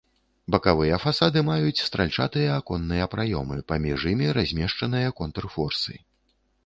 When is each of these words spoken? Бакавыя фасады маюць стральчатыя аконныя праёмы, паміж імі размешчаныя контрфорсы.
Бакавыя 0.53 0.97
фасады 1.03 1.43
маюць 1.49 1.83
стральчатыя 1.89 2.55
аконныя 2.61 3.05
праёмы, 3.13 3.61
паміж 3.73 3.99
імі 4.13 4.33
размешчаныя 4.41 5.15
контрфорсы. 5.21 5.93